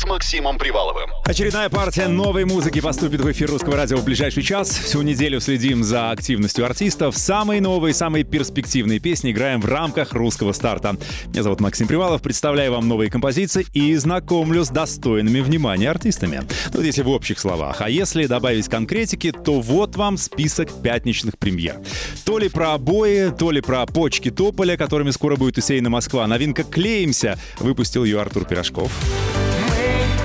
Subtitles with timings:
[0.00, 1.10] С Максимом Приваловым.
[1.26, 4.70] Очередная партия новой музыки поступит в эфир русского радио в ближайший час.
[4.70, 7.18] Всю неделю следим за активностью артистов.
[7.18, 10.96] Самые новые, самые перспективные песни играем в рамках русского старта.
[11.26, 16.44] Меня зовут Максим Привалов, представляю вам новые композиции и знакомлю с достойными внимания артистами.
[16.72, 17.82] Ну, если в общих словах.
[17.82, 21.76] А если добавить конкретики, то вот вам список пятничных премьер.
[22.24, 26.26] То ли про обои, то ли про почки Тополя, которыми скоро будет усеяна Москва.
[26.26, 28.90] Новинка «Клеимся» выпустил ее Артур Пирожков.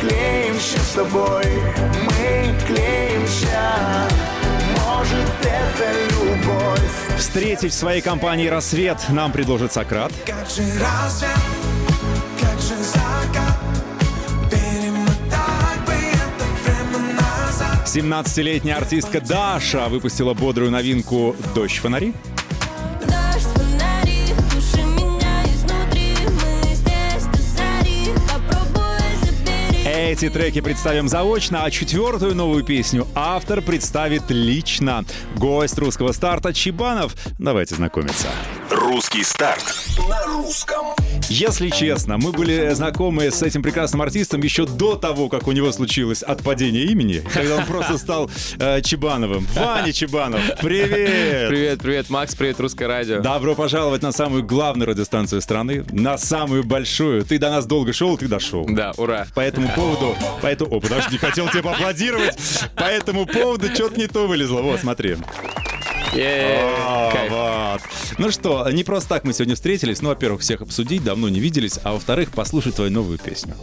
[0.07, 1.45] Клеимся с тобой,
[2.03, 4.07] мы клеимся.
[4.77, 7.17] Может, это любовь.
[7.17, 10.11] Встретить в своей компании рассвет нам предложит Сократ.
[10.23, 11.31] Как же рассвет,
[12.39, 13.57] как же закат.
[14.51, 17.87] Перемотать бы это время назад.
[17.87, 22.13] 17-летняя артистка Даша выпустила бодрую новинку «Дождь фонари».
[30.05, 35.03] Эти треки представим заочно, а четвертую новую песню автор представит лично.
[35.35, 37.15] Гость русского старта Чебанов.
[37.39, 38.27] Давайте знакомиться.
[38.71, 39.75] Русский старт.
[40.09, 40.87] На русском.
[41.29, 45.71] Если честно, мы были знакомы с этим прекрасным артистом еще до того, как у него
[45.71, 49.47] случилось отпадение имени, когда он просто стал э, Чебановым.
[49.55, 51.49] Ваня Чебанов, привет!
[51.49, 53.21] Привет, привет, Макс, привет, Русское радио.
[53.21, 57.23] Добро пожаловать на самую главную радиостанцию страны, на самую большую.
[57.23, 58.65] Ты до нас долго шел, ты дошел.
[58.67, 59.27] Да, ура.
[59.35, 60.15] По этому поводу...
[60.41, 60.75] По этому...
[60.75, 62.37] О, подожди, хотел тебе поаплодировать.
[62.75, 64.61] По этому поводу что-то не то вылезло.
[64.61, 65.17] Вот, смотри.
[66.15, 67.31] Кайф.
[67.31, 67.81] вот.
[68.17, 70.01] Ну что, не просто так мы сегодня встретились.
[70.01, 71.79] Ну, во-первых, всех обсудить, давно не виделись.
[71.83, 73.55] А во-вторых, послушать твою новую песню.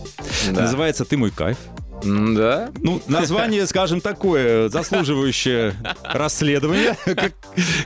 [0.50, 1.56] Называется «Ты мой кайф».
[2.02, 2.70] Да?
[2.80, 7.32] Ну, название, скажем, такое, заслуживающее расследование, как,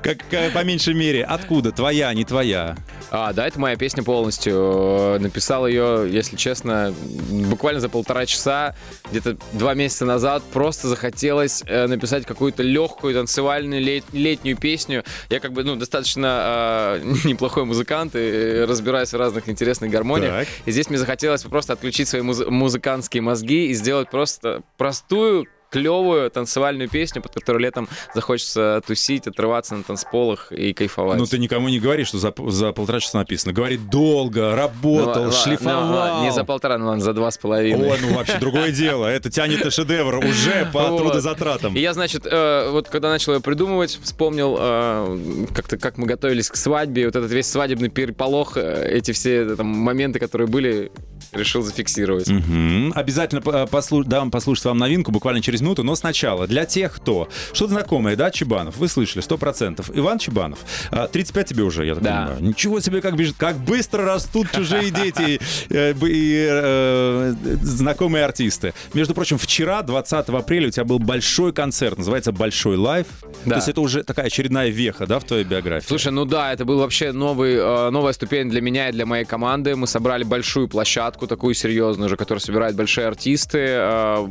[0.03, 1.25] как, э, по меньшей мере.
[1.25, 1.73] Откуда?
[1.73, 2.77] Твоя, не твоя?
[3.11, 4.55] А, да, это моя песня полностью.
[4.55, 6.95] Э, Написал ее, если честно,
[7.31, 8.75] буквально за полтора часа,
[9.11, 10.43] где-то два месяца назад.
[10.53, 15.05] Просто захотелось э, написать какую-то легкую танцевальную лет- летнюю песню.
[15.31, 20.33] Я как бы, ну, достаточно э, неплохой музыкант и разбираюсь в разных интересных гармониях.
[20.41, 20.49] Так.
[20.65, 26.31] И здесь мне захотелось просто отключить свои муз- музыкантские мозги и сделать просто простую клевую
[26.31, 31.19] танцевальную песню, под которую летом захочется тусить, отрываться на танцполах и кайфовать.
[31.19, 33.53] Ну, ты никому не говоришь, что за, за полтора часа написано.
[33.53, 35.87] Говорит, долго, работал, Ну, шлифовал.
[35.87, 37.91] ну, ладно, не за полтора, ну ладно, за два с половиной.
[37.91, 39.07] О, ну вообще другое дело.
[39.07, 40.99] Это тянет на шедевр уже по Вот.
[41.03, 41.75] трудозатратам.
[41.77, 46.49] И я, значит, э, вот когда начал ее придумывать, вспомнил э, как-то, как мы готовились
[46.49, 50.93] к свадьбе, вот этот весь свадебный переполох, э, эти все там, моменты, которые были,
[51.33, 52.29] решил зафиксировать.
[52.29, 52.93] Мгм.
[52.95, 57.29] Обязательно по- послу- дам послушать вам новинку буквально через минуту, но сначала для тех, кто...
[57.53, 58.77] Что-то знакомое, да, Чебанов?
[58.77, 59.91] Вы слышали, 100%.
[59.95, 60.59] Иван Чебанов.
[60.91, 62.11] А, 35 тебе уже, я так Да.
[62.27, 62.43] понимаю.
[62.43, 68.75] Ничего себе, как бежит, как быстро растут чужие дети э, и э, знакомые артисты.
[68.93, 73.07] Между прочим, вчера, 20 апреля, у тебя был большой концерт, называется «Большой лайф».
[73.45, 73.51] Да.
[73.53, 75.87] То есть это уже такая очередная веха, да, в твоей биографии?
[75.89, 79.25] Слушай, ну да, это был вообще новый, э, новая ступень для меня и для моей
[79.25, 79.75] команды.
[79.77, 83.59] Мы собрали большую площадку, такую серьезную уже, которая собирает большие артисты.
[83.63, 84.29] Э,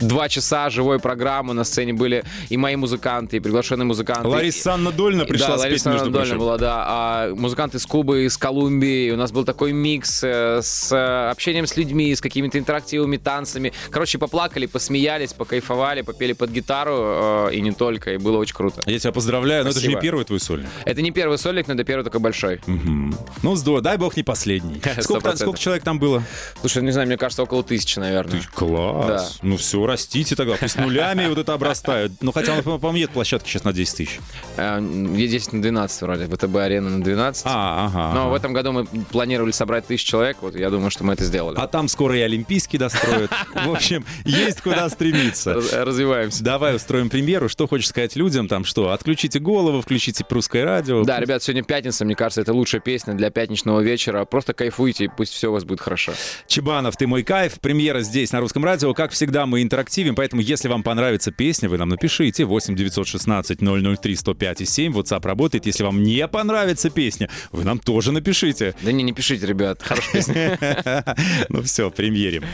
[0.00, 4.26] Два часа живой программы на сцене были и мои музыканты, и приглашенные музыканты.
[4.26, 6.38] Лариса Анна Дольна пришла да, спеть, Лариса между прочим.
[6.38, 6.84] была, да.
[6.88, 9.12] А музыканты из Кубы, из Колумбии.
[9.12, 13.72] У нас был такой микс э, с э, общением с людьми, с какими-то интерактивными танцами.
[13.90, 18.14] Короче, поплакали, посмеялись, покайфовали, попели под гитару и не только.
[18.14, 18.80] И было очень круто.
[18.86, 20.02] Я тебя поздравляю, но это же не Спасибо.
[20.02, 20.68] первый твой сольник.
[20.84, 22.60] Это не первый сольник, но это первый такой большой.
[22.66, 24.80] Ну, здорово, дай бог не последний.
[25.00, 25.36] Сколько, там- 100%.
[25.36, 26.22] сколько человек там было?
[26.60, 28.42] Слушай, не знаю, мне кажется, около тысячи, наверное.
[28.54, 29.38] Класс.
[29.42, 30.56] Ну все, растите тогда.
[30.60, 32.12] Пусть нулями вот это обрастают.
[32.20, 34.20] Ну хотя, по- по мне, площадки сейчас на 10 тысяч.
[34.56, 37.42] Э, Е 10 на 12 вроде, ВТБ-арена на 12.
[37.46, 38.14] А, ага.
[38.14, 41.24] Но в этом году мы планировали собрать тысячу человек, вот я думаю, что мы это
[41.24, 41.56] сделали.
[41.58, 43.30] А там скоро и Олимпийский достроят.
[43.54, 45.54] В общем, есть куда стремиться.
[45.54, 46.44] Раз- Развиваемся.
[46.44, 47.48] Давай устроим премьеру.
[47.48, 48.48] Что хочешь сказать людям?
[48.48, 48.90] Там что?
[48.92, 51.02] Отключите голову, включите русское радио.
[51.04, 54.24] Да, ребят, сегодня пятница, мне кажется, это лучшая песня для пятничного вечера.
[54.24, 56.12] Просто кайфуйте, и пусть все у вас будет хорошо.
[56.46, 57.60] Чебанов, ты мой кайф.
[57.60, 58.94] Премьера здесь, на русском радио.
[58.94, 62.44] Как всегда, мы интерактивим, поэтому если вам понравится песня, вы нам напишите.
[62.44, 64.92] 8 916 003 105 и 7.
[64.92, 65.66] WhatsApp работает.
[65.66, 68.74] Если вам не понравится песня, вы нам тоже напишите.
[68.82, 70.58] Да не, не пишите, ребят, хорошая песня.
[71.48, 72.44] Ну все, премьерим.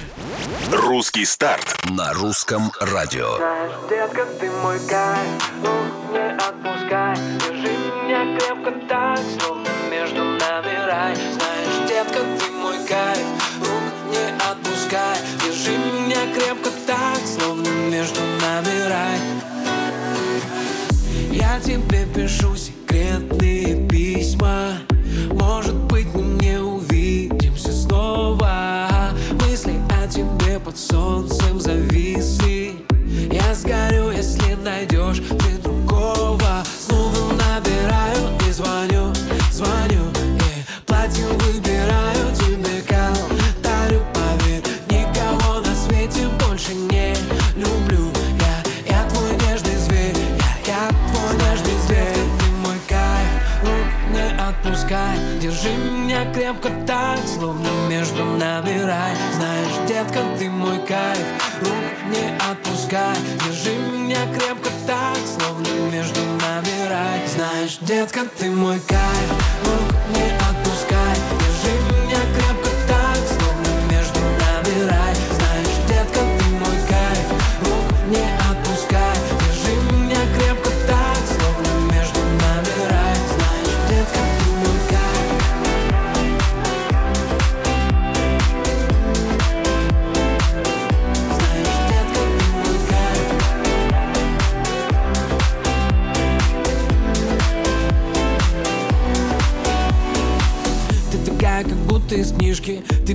[0.72, 3.36] Русский старт на русском радио.
[3.36, 7.72] Знаешь, детка, ты мой кайф, ну не отпускай Держи
[8.04, 9.77] меня крепко так, словно
[21.68, 24.78] тебе пишу секретные письма.
[25.32, 28.88] Может быть мы не увидимся снова.
[29.32, 31.37] Мысли о тебе под солнцем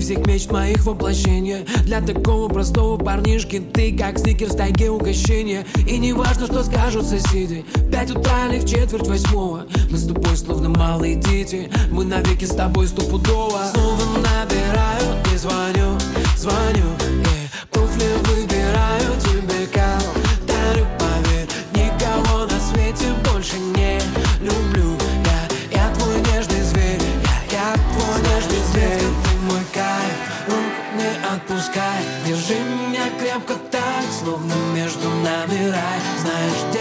[0.04, 5.98] всех мечт моих воплощение Для такого простого парнишки Ты как сникерс в тайге угощение И
[5.98, 9.66] не важно, что скажут соседи Пять утра или в четверть восьмого.
[9.90, 13.62] Мы с тобой словно малые дети Мы навеки с тобой стопудово.
[13.74, 15.98] Снова набираю и звоню,
[16.38, 18.53] звоню и Туфли выбираю
[34.24, 36.00] словно между нами рай.
[36.20, 36.73] Знаешь,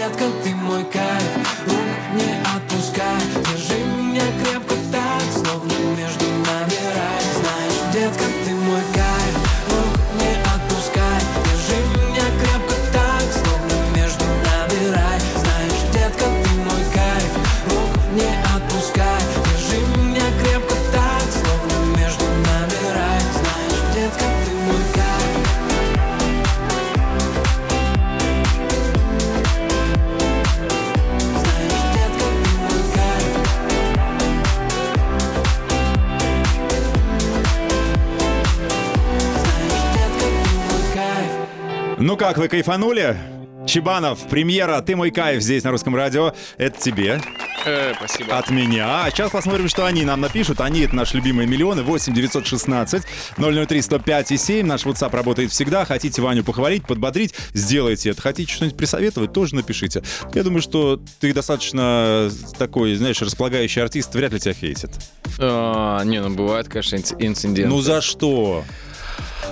[42.13, 43.17] Ну как, вы кайфанули?
[43.65, 46.35] Чебанов, премьера «Ты мой кайф» здесь на русском радио.
[46.59, 47.19] Это тебе,
[47.65, 48.37] Э, спасибо.
[48.37, 49.03] от меня.
[49.05, 50.61] А сейчас посмотрим, что они нам напишут.
[50.61, 51.81] Они— это наши любимые миллионы.
[51.81, 53.03] 8 916
[53.35, 54.63] 003 105 и 7.
[54.67, 55.85] Наш WhatsApp работает всегда.
[55.85, 58.21] Хотите Ваню похвалить, подбодрить, сделайте это.
[58.21, 60.03] Хотите что-нибудь присоветовать, тоже напишите.
[60.35, 64.13] Я думаю, что ты достаточно такой, знаешь, располагающий артист.
[64.13, 64.91] Вряд ли тебя хейтят.
[65.39, 67.65] А, не, ну бывают, конечно, инц- инциденты.
[67.67, 68.63] Ну за что?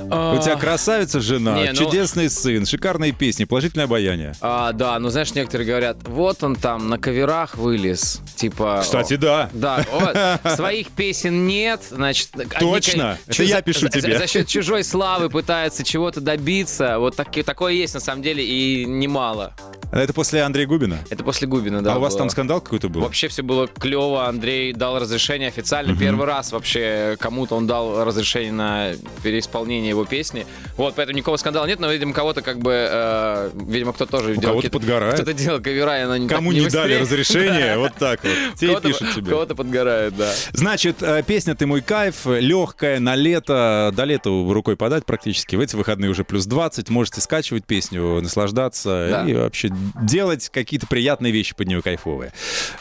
[0.09, 4.33] А, У тебя красавица жена, Не, ну- чудесный сын, шикарные песни, положительное обаяние.
[4.41, 8.21] А, да, ну знаешь, некоторые говорят, вот он там на каверах вылез.
[8.35, 8.79] Типа.
[8.81, 9.49] Кстати, да.
[9.53, 12.29] Да, вот, своих песен нет, значит...
[12.35, 14.17] они, Точно, ка- это я за- пишу за, тебе.
[14.17, 16.97] За, счет чужой славы пытается чего-то добиться.
[16.99, 19.53] Вот таки- такое есть на самом деле и немало.
[19.91, 20.99] Это после Андрея Губина?
[21.09, 21.93] Это после Губина, да.
[21.93, 22.19] а у вас было.
[22.19, 23.01] там скандал какой-то был?
[23.01, 24.25] Вообще все было клево.
[24.27, 25.95] Андрей дал разрешение официально.
[25.97, 28.91] Первый раз вообще кому-то он дал разрешение на
[29.23, 30.45] переисполнение его песни.
[30.77, 34.55] Вот, поэтому никакого скандала нет, но, видимо, кого-то как бы, э, видимо, кто тоже делал
[34.55, 35.15] кого-то подгорает.
[35.15, 38.31] Кто-то делал кавера, и она не Кому так не, дали разрешение, вот так вот.
[38.57, 39.29] Те пишут тебе.
[39.29, 40.31] Кого-то подгорает, да.
[40.53, 45.55] Значит, э, песня «Ты мой кайф», легкая, на лето, до лета рукой подать практически.
[45.55, 49.25] В эти выходные уже плюс 20, можете скачивать песню, наслаждаться Да.
[49.27, 49.69] и вообще
[50.01, 52.33] делать какие-то приятные вещи под нее кайфовые.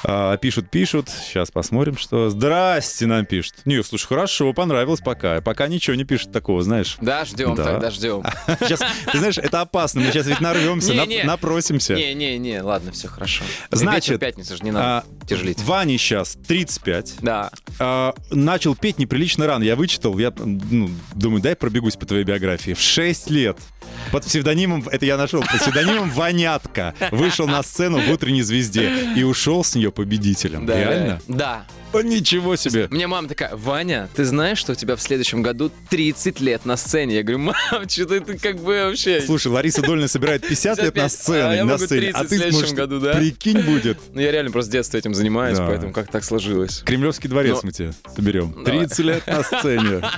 [0.04, 2.30] А, Пишут, пишут, сейчас посмотрим, что...
[2.30, 3.54] Здрасте, нам пишут.
[3.64, 5.40] Не, слушай, хорошо, понравилось пока.
[5.40, 6.96] Пока ничего не пишут такого, знаешь.
[7.00, 7.64] Да, ждем Да.
[7.64, 8.22] тогда, ждем.
[8.60, 8.80] Сейчас,
[9.12, 11.24] ты знаешь, это опасно, мы сейчас ведь нарвемся, нап- Не-не.
[11.24, 11.94] напросимся.
[11.94, 13.44] Не-не-не, ладно, все хорошо.
[13.70, 15.62] Значит, пятница же не надо А, тяжелить.
[15.62, 17.16] Ване сейчас 35.
[17.20, 17.50] Да.
[17.78, 19.62] А, начал петь неприлично рано.
[19.62, 22.72] Я вычитал, я ну, думаю, дай пробегусь по твоей биографии.
[22.74, 23.56] В 6 лет
[24.12, 29.22] под псевдонимом, это я нашел, под псевдонимом Ванятка вышел на сцену в «Утренней звезде» и
[29.22, 30.66] ушел с нее победителем.
[30.66, 31.20] Да, Реально?
[31.28, 31.64] Да.
[31.92, 32.88] Ничего себе.
[32.90, 36.76] Мне мама такая, Ваня, ты знаешь, что у тебя в следующем году 30 лет на
[36.76, 37.16] сцене?
[37.16, 39.20] Я говорю, мам, что ты как бы вообще...
[39.20, 42.14] Слушай, Лариса Дольна собирает 50 лет на 55, сцене, а я на могу сцене, 30
[42.20, 43.14] а в ты следующем может, году, да?
[43.14, 43.98] прикинь будет.
[44.12, 45.66] Ну, я реально просто с детства этим занимаюсь, Да.
[45.66, 46.82] поэтому как так сложилось.
[46.84, 48.52] Кремлевский дворец Но- мы тебе соберем.
[48.64, 48.80] Давай.
[48.86, 50.02] 30 лет на сцене.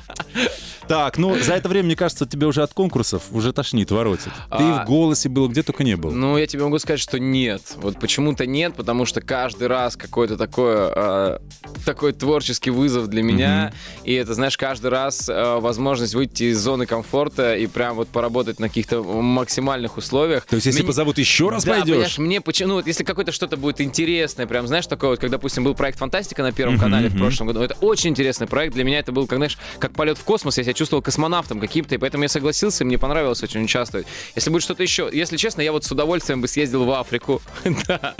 [0.88, 4.26] Так, ну за это время, мне кажется, тебе уже от конкурсов уже тошнит, воротит.
[4.26, 6.10] Ты А, в голосе был, где только не был.
[6.10, 7.62] Ну, я тебе могу сказать, что нет.
[7.76, 11.38] Вот почему-то нет, потому что каждый раз какой-то такой, э,
[11.84, 13.72] такой творческий вызов для меня.
[14.04, 18.60] И это, знаешь, каждый раз э, возможность выйти из зоны комфорта и прям вот поработать
[18.60, 20.44] на каких-то максимальных условиях.
[20.46, 21.88] То есть, если Мне- позовут еще раз, да, пойдешь?
[21.94, 25.30] понимаешь, мне почему, ну, вот если какое-то что-то будет интересное, прям, знаешь, такое вот, как,
[25.30, 28.84] допустим, был проект «Фантастика» на Первом канале в прошлом году, это очень интересный проект, для
[28.84, 31.98] меня это был, как, знаешь, как полет в космос, я себя чувствовал космонавтом каким-то, и
[31.98, 34.06] поэтому я согласился, и мне понравилось очень участвовать.
[34.34, 37.42] Если будет что-то еще, если честно, я вот с удовольствием бы съездил в Африку,
[37.88, 38.14] да,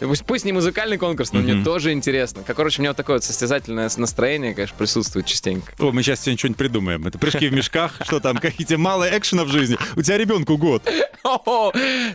[0.00, 2.42] пусть, пусть не музыкальный конкурс, но мне тоже интересно.
[2.46, 5.72] Короче, вот такое вот состязательное настроение, конечно, присутствует частенько.
[5.78, 7.06] О, мы сейчас тебе что-нибудь придумаем.
[7.06, 9.76] Это прыжки в мешках, что там, какие-то мало экшена в жизни.
[9.96, 10.82] У тебя ребенку год.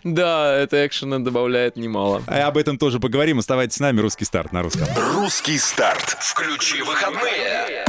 [0.04, 2.24] Да, это экшена добавляет немало.
[2.28, 3.40] А об этом тоже поговорим.
[3.40, 4.00] Оставайтесь с нами.
[4.00, 4.88] Русский старт на русском.
[5.14, 6.18] Русский старт.
[6.20, 7.81] Включи выходные.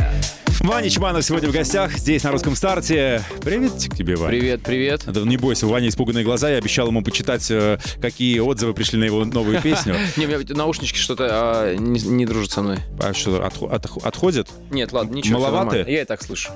[0.62, 1.92] Ваня Чманов сегодня в гостях.
[1.99, 3.21] Здесь на русском старте.
[3.42, 4.28] Привет к тебе, Ваня.
[4.38, 5.02] Привет, привет.
[5.07, 6.50] Да не бойся, у Вани испуганные глаза.
[6.50, 9.97] Я обещал ему почитать, э, какие отзывы пришли на его новую песню.
[10.16, 12.78] Не, у меня наушнички что-то а, не, дружат со мной.
[13.00, 14.49] А что, отхо- отх- отходят?
[14.71, 15.40] Нет, ладно, ничего.
[15.40, 15.85] Маловаты?
[15.88, 16.50] Я и так слышу.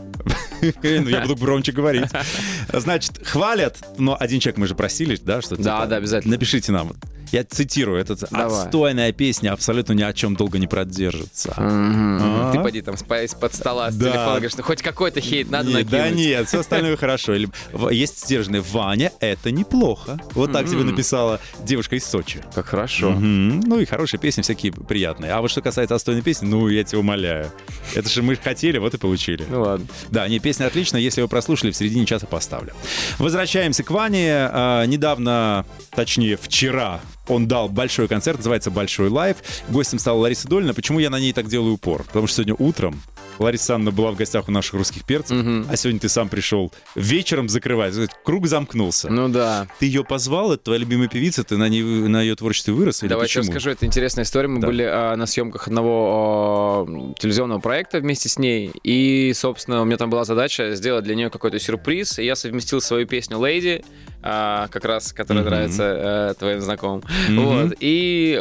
[0.60, 2.06] Ну, я буду громче говорить.
[2.72, 6.34] Значит, хвалят, но один человек мы же просили, да, что Да, типа, да, обязательно.
[6.34, 6.92] Напишите нам.
[7.32, 8.64] Я цитирую, это Давай.
[8.64, 11.54] отстойная песня, абсолютно ни о чем долго не продержится.
[11.56, 12.52] А?
[12.52, 14.04] Ты поди там из-под стола с Да.
[14.10, 16.16] телефона говоришь, ну хоть какой-то хейт надо Не, да накинуть.
[16.18, 17.34] нет, все остальное хорошо.
[17.34, 17.48] Или,
[17.92, 20.18] есть стерженный Ваня, это неплохо.
[20.32, 22.40] Вот так тебе написала девушка из Сочи.
[22.54, 23.10] Как хорошо.
[23.10, 25.32] Ну и хорошие песни всякие приятные.
[25.32, 27.50] А вот что касается отстойной песни, ну я тебя умоляю.
[27.94, 29.44] Это же мы хотели, вот и получили.
[29.48, 29.86] Ну ладно.
[30.10, 31.00] Да, не, песня отличная.
[31.00, 32.72] Если вы прослушали, в середине часа поставлю.
[33.18, 34.32] Возвращаемся к Ване.
[34.50, 35.64] А, недавно,
[35.94, 39.36] точнее, вчера он дал большой концерт, называется «Большой live».
[39.68, 40.74] Гостем стала Лариса Долина.
[40.74, 42.04] Почему я на ней так делаю упор?
[42.04, 43.02] Потому что сегодня утром
[43.38, 45.36] Лариса Александровна была в гостях у наших русских перцев,
[45.70, 47.94] а сегодня ты сам пришел вечером закрывать.
[48.24, 49.10] Круг замкнулся.
[49.10, 49.66] Ну да.
[49.78, 53.02] Ты ее позвал, это твоя любимая певица, ты на, ней, на ее творчестве вырос?
[53.02, 53.54] Или Давайте почему?
[53.54, 54.48] расскажу, это интересная история.
[54.48, 54.66] Мы Да.
[54.66, 58.70] были а, на съемках одного а, телевизионного проекта вместе с ней.
[58.82, 62.18] И, собственно, у меня там была задача сделать для нее какой-то сюрприз.
[62.18, 63.84] И я совместил свою песню «Lady»,
[64.22, 65.50] а, как раз, которая Мгм.
[65.52, 67.02] нравится э, твоим знакомым.
[67.28, 67.44] Мгм.
[67.44, 67.74] Вот.
[67.80, 68.36] И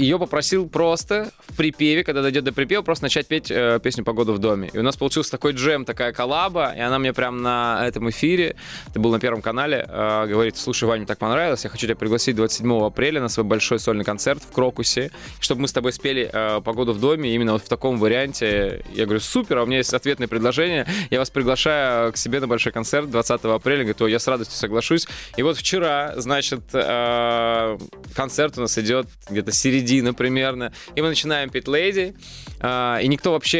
[0.00, 4.27] ее попросил просто в припеве, когда дойдет до припева, просто начать петь э, песню «Погода
[4.32, 4.70] в доме».
[4.72, 8.56] И у нас получился такой джем, такая коллаба, и она мне прям на этом эфире,
[8.88, 11.96] это был на Первом канале, э, говорит, слушай, Ваня, мне так понравилось, я хочу тебя
[11.96, 16.28] пригласить 27 апреля на свой большой сольный концерт в Крокусе, чтобы мы с тобой спели
[16.32, 18.84] э, «Погоду в доме» именно вот в таком варианте.
[18.92, 22.46] Я говорю, супер, а у меня есть ответное предложение, я вас приглашаю к себе на
[22.46, 23.80] большой концерт 20 апреля.
[23.80, 25.06] Говорит, ой, я с радостью соглашусь.
[25.36, 27.78] И вот вчера, значит, э,
[28.14, 32.14] концерт у нас идет где-то середина примерно, и мы начинаем петь «Леди»,
[32.60, 33.58] э, и никто вообще,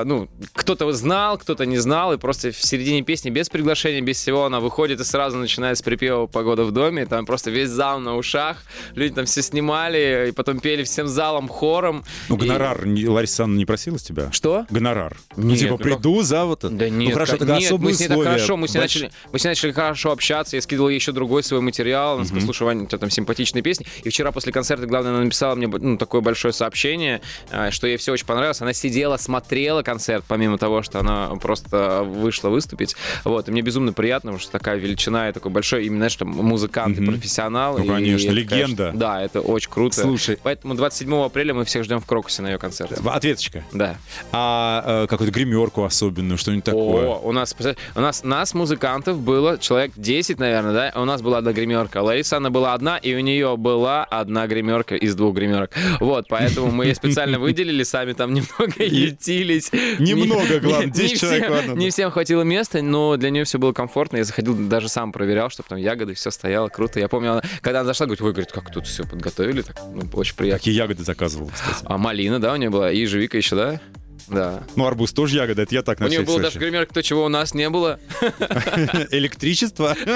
[0.00, 4.16] э, ну, кто-то знал, кто-то не знал, и просто в середине песни без приглашения, без
[4.18, 7.68] всего она выходит и сразу начинает с припева «Погода в доме», и там просто весь
[7.68, 8.58] зал на ушах,
[8.94, 12.04] люди там все снимали, и потом пели всем залом хором.
[12.28, 14.30] Ну, И- гонорар не- Лариса Анна не просила с тебя?
[14.32, 14.66] Что?
[14.70, 15.16] Гонорар.
[15.36, 16.70] ну, Нет, типа, ну как- приду за вот это.
[16.74, 18.82] Да нет, ну, хорошо, тогда нет, мы с ней так хорошо, мы с, ней Больш-
[18.82, 22.24] начали, мы с ней начали хорошо общаться, я скидывал ей еще другой свой материал, она
[22.24, 25.54] сказала, слушай, Ваня, у тебя там симпатичные песни, и вчера после концерта, главное, она написала
[25.54, 27.20] мне ну, такое большое сообщение,
[27.50, 32.02] э, что ей все очень понравилось, она сидела, смотрела концерт, помимо того, что она просто
[32.04, 36.08] вышла выступить, вот, и мне безумно приятно, потому что такая величина и такой большой, именно,
[36.08, 37.12] там, музыкант и Мгм.
[37.12, 37.78] профессионал.
[37.78, 38.90] Ну, и конечно, это, легенда.
[38.94, 40.00] да, это очень круто.
[40.00, 40.38] Слушай.
[40.42, 42.96] Поэтому 27 апреля мы всех ждем в Крокусе на ее концерте.
[43.04, 43.64] Ответочка.
[43.72, 43.96] Да.
[44.32, 47.06] А э, какую-то гримерку особенную, что-нибудь такое?
[47.06, 47.54] О, у нас,
[47.94, 51.00] у нас, нас, музыкантов, было человек 10, наверное, да?
[51.00, 52.02] У нас была одна гримерка.
[52.02, 55.70] Лариса, она была одна, и у нее была одна гримерка из двух гримерок.
[56.00, 59.70] Вот, поэтому мы ее специально выделили, сами там немного ютились.
[59.98, 63.58] Немного, Не- главное, не 10 человек, ладно, Не всем хватило места, но для нее все
[63.58, 64.18] было комфортно.
[64.18, 67.00] Я заходил, даже сам проверял, чтобы там ягоды, все стояло круто.
[67.00, 70.02] Я помню, она- когда она зашла, говорит, ой, говорит, как тут все подготовили, так, ну,
[70.14, 70.58] очень приятно.
[70.58, 71.84] Какие ягоды заказывал, кстати?
[71.84, 73.80] А малина, да, у нее была, и ежевика еще, да?
[74.28, 74.62] Да.
[74.76, 76.42] Ну, арбуз тоже ягода, это я так на У нее случай.
[76.42, 77.98] даже гримерка, то, чего у нас не было.
[79.10, 79.96] Электричество.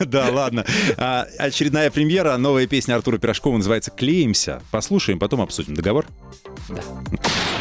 [0.00, 0.64] Да, ладно.
[0.96, 4.62] А, Очередная премьера, новая песня Артура Пирожкова называется «Клеимся».
[4.70, 5.74] Послушаем, потом обсудим.
[5.74, 6.06] Договор?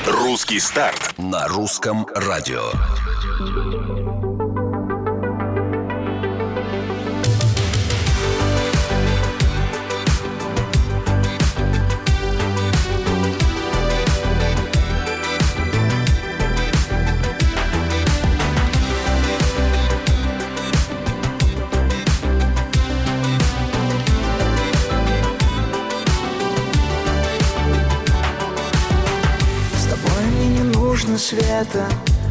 [0.06, 2.72] Русский старт на русском радио.
[31.08, 31.86] Половина света.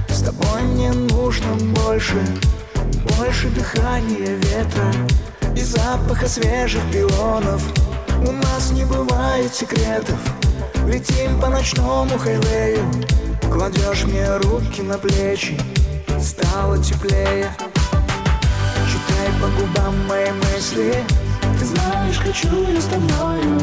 [0.09, 1.54] С тобой мне нужно
[1.85, 2.16] больше
[3.16, 4.92] Больше дыхания ветра
[5.54, 7.62] И запаха свежих пионов
[8.26, 10.18] У нас не бывает секретов.
[10.87, 12.85] Летим по ночному хайвею.
[13.50, 15.59] Кладешь мне руки на плечи.
[16.21, 17.50] Стало теплее.
[18.88, 20.95] Читай по губам мои мысли.
[21.59, 23.61] Ты знаешь, хочу я с тобою.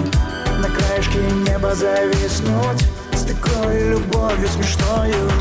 [0.60, 2.84] На краешке неба зависнуть
[3.24, 5.32] С такой любовью смешною.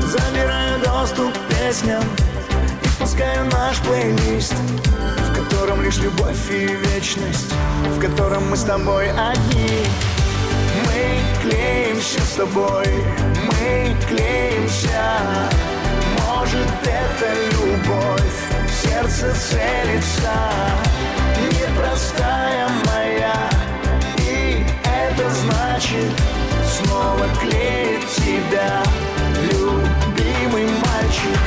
[0.00, 2.02] Забираю доступ к песням
[2.82, 7.52] И пускаю наш плейлист В котором лишь любовь и вечность
[7.84, 9.84] В котором мы с тобой одни.
[10.86, 12.86] Мы клеимся с тобой,
[13.44, 15.18] мы клеимся.
[16.26, 20.32] Может это любовь в сердце целится.
[21.52, 23.50] Непростая моя
[24.16, 26.37] И это значит
[26.84, 28.82] снова клеить тебя.
[29.50, 31.40] Любимый мальчик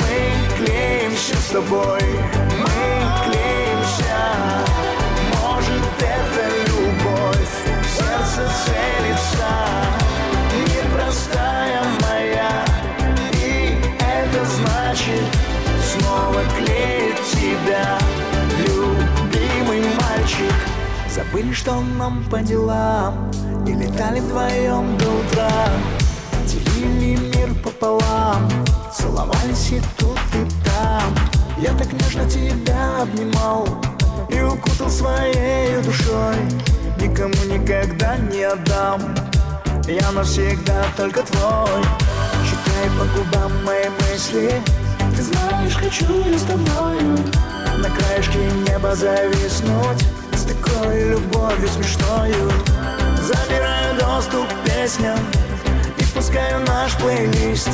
[0.00, 2.02] Мы клеимся с тобой,
[2.58, 2.80] мы
[3.24, 4.20] клеимся.
[5.40, 9.50] Может это любовь в сердце целится.
[10.66, 12.64] Непростая моя
[13.32, 15.26] И это значит
[15.92, 17.98] снова клеить тебя.
[18.58, 20.54] Любимый мальчик
[21.08, 23.30] Забыли, что нам по делам
[23.66, 25.50] И летали вдвоем до утра.
[26.46, 28.48] Делили мир пополам.
[28.92, 31.14] Целовались и тут, и там.
[31.58, 33.68] Я так нежно тебя обнимал.
[34.28, 36.36] И укутал своей душой.
[37.00, 39.00] Никому никогда не отдам.
[39.86, 41.82] Я навсегда только твой.
[42.44, 44.52] Читай по губам мои мысли.
[45.16, 47.18] Ты знаешь, хочу я с тобою
[47.78, 50.04] На краешке неба зависнуть.
[50.32, 52.50] С такой любовью смешною
[53.22, 55.18] Забираю доступ к песням
[55.98, 57.68] И пускаю наш плейлист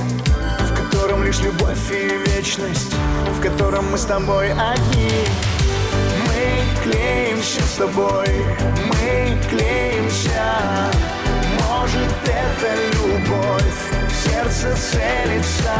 [0.60, 2.92] В котором лишь любовь и вечность
[3.30, 5.24] В котором мы с тобой одни.
[6.26, 8.28] Мы клеимся с тобой,
[8.88, 10.90] мы клеимся.
[11.60, 15.74] Может это любовь в сердце целится.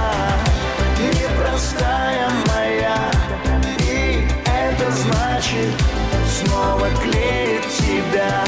[1.13, 3.11] Непростая моя
[3.81, 5.75] И это значит
[6.29, 8.45] снова клеить тебя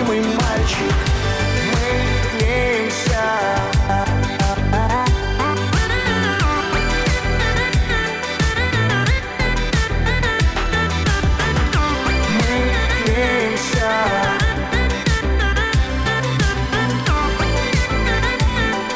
[0.00, 0.94] Любимый мальчик
[1.72, 3.22] Мы клеимся
[12.32, 12.56] Мы
[13.04, 13.92] клеимся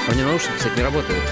[0.09, 1.25] У меня наушники, кстати, не работают.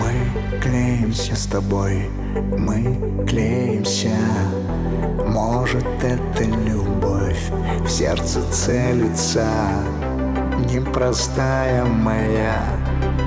[0.00, 2.08] Мы клеимся с тобой,
[2.40, 4.16] мы клеимся
[5.26, 7.50] Может это любовь
[7.84, 9.46] в сердце целится
[10.70, 12.62] Непростая моя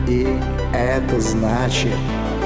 [0.08, 0.28] И
[0.74, 1.95] это значит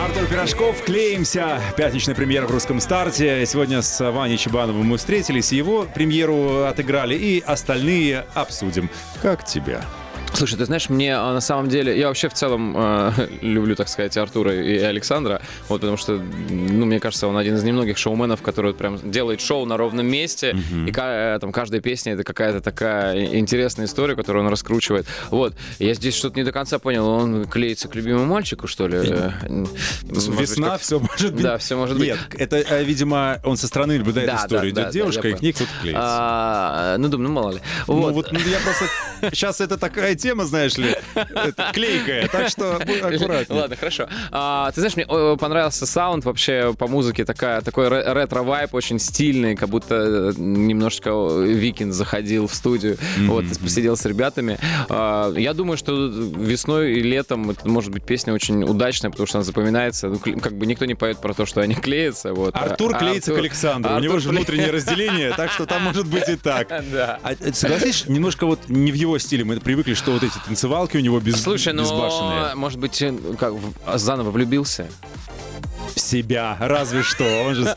[0.00, 1.60] Артур Пирожков, клеимся.
[1.76, 3.46] Пятничная премьера в русском старте.
[3.46, 8.90] Сегодня с Ваней Чебановым мы встретились, его премьеру отыграли и остальные обсудим.
[9.22, 9.82] Как тебя?
[10.34, 13.88] Слушай, ты знаешь, мне а, на самом деле, я вообще в целом э, люблю, так
[13.88, 16.14] сказать, Артура и Александра, вот потому что,
[16.48, 20.06] ну, мне кажется, он один из немногих шоуменов, который вот прям делает шоу на ровном
[20.06, 24.50] месте, и ка- э, там каждая песня это какая-то такая и- интересная история, которую он
[24.50, 25.06] раскручивает.
[25.30, 28.98] Вот, я здесь что-то не до конца понял, он клеится к любимому мальчику, что ли?
[28.98, 31.42] Э, может быть, Весна, как- все может быть.
[31.42, 32.08] Да, все может быть.
[32.08, 34.72] Нет, это, э, видимо, он со стороны наблюдает Да, историю.
[34.72, 36.02] да, Идет да, девушка, да, и к ней кто-то клеится.
[36.02, 37.60] А, ну, думаю, ну, мало ли.
[37.86, 38.14] Ну Вот.
[38.14, 38.86] вот, ну, я просто...
[39.30, 40.94] Сейчас это такая тема, знаешь ли,
[41.72, 43.60] клейкая, так что будь аккуратнее.
[43.60, 44.08] Ладно, хорошо.
[44.30, 48.98] А, ты знаешь, мне э, понравился саунд вообще по музыке, такая, такой ре- ретро-вайб, очень
[48.98, 51.10] стильный, как будто э, немножечко
[51.42, 54.58] Викин заходил в студию, вот, посидел с ребятами.
[54.88, 59.38] А, я думаю, что весной и летом это может быть песня очень удачная, потому что
[59.38, 60.08] она запоминается.
[60.08, 62.32] Ну, как бы никто не поет про то, что они клеятся.
[62.34, 62.54] Вот.
[62.54, 63.94] Артур А- клеится к Артур- Александру.
[63.94, 66.68] У него же внутреннее разделение, так что там может быть и так.
[66.92, 67.18] Да.
[67.22, 69.44] А, э, согласись, немножко вот не в его стиле.
[69.44, 71.84] Мы привыкли, что вот эти танцевалки у него без, Слушай, ну,
[72.54, 73.02] может быть,
[73.38, 73.54] как,
[73.94, 74.88] заново влюбился?
[75.94, 77.24] Себя, разве что.
[77.44, 77.74] Он же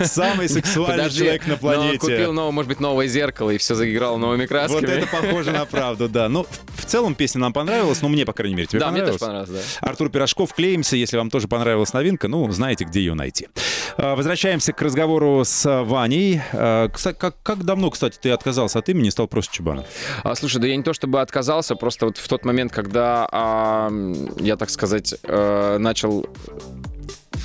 [0.00, 1.98] самый сексуальный Подожди, человек на но он планете.
[1.98, 4.80] купил, новое, может быть, новое зеркало и все заиграло новыми красками.
[4.80, 6.28] Вот это похоже на правду, да.
[6.28, 6.46] Ну,
[6.76, 9.48] в, целом песня нам понравилась, ну, мне, по крайней мере, тебе Да, мне тоже понравилось?
[9.48, 9.88] понравилось, да.
[9.88, 10.96] Артур Пирожков, клеимся.
[10.96, 13.48] Если вам тоже понравилась новинка, ну, знаете, где ее найти.
[13.96, 16.40] А, Возвращаемся к разговору с Ваней.
[16.52, 19.86] А, Как, как давно, кстати, ты отказался от имени и стал просто Чебанов?
[20.22, 23.90] А, слушай, да я не то чтобы отказался, просто вот в тот момент, когда а,
[24.38, 26.26] я, так сказать, э, начал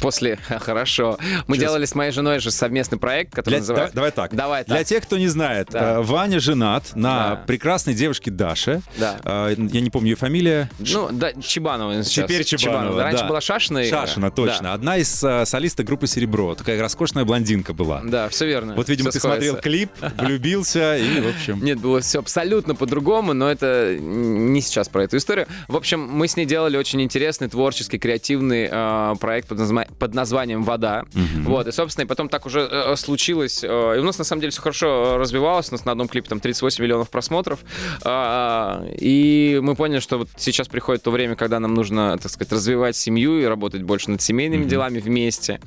[0.02, 1.18] после хорошо.
[1.48, 1.70] Мы Сейчас.
[1.70, 3.96] делали с моей женой же совместный проект, который Для- называется...
[3.96, 4.38] давай, давай так.
[4.38, 4.88] Давай Для так.
[4.88, 5.96] тех, кто не знает, Да.
[5.96, 7.36] э, Ваня женат на Да.
[7.48, 8.82] прекрасной девушке Даше.
[8.98, 9.18] Да.
[9.24, 10.70] Э, Я не помню ее фамилия.
[10.80, 12.26] Ну, да, Чебанова сейчас.
[12.26, 13.28] Теперь Чебанова, Раньше да.
[13.30, 13.84] была Шашина.
[13.84, 14.64] Шашина, точно.
[14.64, 16.56] Да, Одна из э, солисток группы «Серебро».
[16.56, 18.02] Такая роскошная блондинка была.
[18.04, 18.76] Да, все верно.
[18.76, 19.70] Вот, видимо, Всё ты смотрел сходится.
[19.70, 21.64] клип, влюбился и, в общем...
[21.64, 25.48] Нет, было все абсолютно по-другому, но это не сейчас про эту историю.
[25.68, 30.14] В общем, мы с ней делали очень интересный, творческий, креативный э, проект под, назва- под
[30.14, 31.06] названием «Вода».
[31.44, 33.64] Вот, и, собственно, и потом так уже э, случилось.
[33.64, 35.70] э, и у нас, на самом деле, все хорошо э, развивалось.
[35.70, 37.60] У нас на одном клипе там 38 миллионов просмотров.
[38.04, 42.52] А, и мы поняли, что вот сейчас приходит то время, когда нам нужно, так сказать,
[42.52, 45.60] развивать семью и работать больше над семейными делами вместе.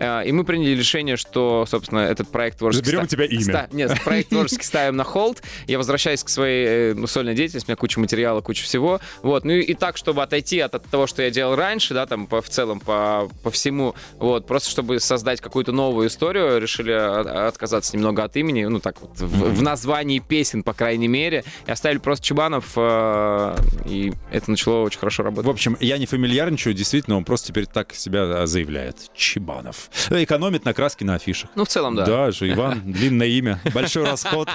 [0.00, 2.84] И мы приняли решение, что, собственно, этот проект творческий...
[2.86, 3.42] Заберем ста- тебя имя.
[3.42, 5.42] ста- Нет, проект творческий ставим на холд.
[5.66, 9.00] Я возвращаюсь к своей ну, сольной деятельности, у меня куча материала, куча всего.
[9.22, 9.44] Вот.
[9.44, 12.42] Ну и, так, чтобы отойти от, от того, что я делал раньше, да, там по,
[12.42, 17.96] в целом по, по всему, вот, просто чтобы создать какую-то новую историю, решили от- отказаться
[17.96, 21.98] немного от имени, ну так вот, в, в названии песен, по крайней мере, и оставили
[21.98, 25.46] просто Чебанов, э, и это начало очень хорошо работать.
[25.46, 28.96] В общем, я не фамильярничаю, действительно, он просто теперь так себя а, заявляет.
[29.14, 29.90] Чебанов.
[30.10, 31.50] Э, Экономит на краске на афишах.
[31.54, 32.04] Ну, в целом, да.
[32.06, 34.48] Да, же Иван, длинное имя, большой расход.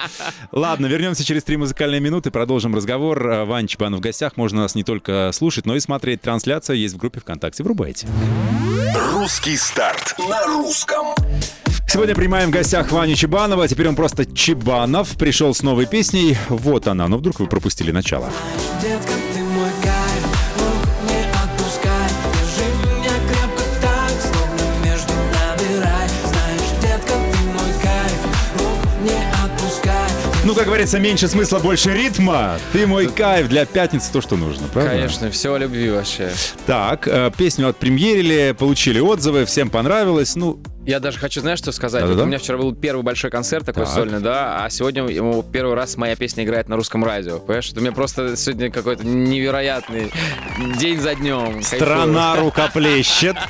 [0.52, 3.30] Ладно, вернемся через три музыкальные минуты, продолжим разговор.
[3.30, 4.36] А, Вань Чебанов в гостях.
[4.36, 6.20] Можно нас не только слушать, но и смотреть.
[6.20, 7.62] Трансляция есть в группе ВКонтакте.
[7.62, 8.08] Врубайте.
[8.94, 11.08] Русский старт на русском.
[11.88, 13.66] Сегодня принимаем в гостях Ваню Чебанова.
[13.66, 15.16] Теперь он просто Чебанов.
[15.16, 16.36] Пришел с новой песней.
[16.48, 17.08] Вот она.
[17.08, 18.30] Но вдруг вы пропустили начало.
[18.80, 19.13] Детка,
[30.54, 32.60] Ну, как говорится, меньше смысла, больше ритма.
[32.72, 34.90] Ты мой кайф для пятницы то, что нужно, правда?
[34.92, 36.30] Конечно, все о любви вообще.
[36.64, 40.36] Так, э, песню отпремьерили, получили отзывы, всем понравилось.
[40.36, 42.02] Ну, Я даже хочу, знаешь, что сказать?
[42.02, 42.24] Да-да-да.
[42.24, 43.94] У меня вчера был первый большой концерт такой Так.
[43.94, 47.38] сольный, да, а сегодня ему первый раз моя песня играет на русском радио.
[47.38, 50.12] Понимаешь, это у меня просто сегодня какой-то невероятный
[50.78, 51.62] день за днем.
[51.62, 53.36] страна рукоплещет.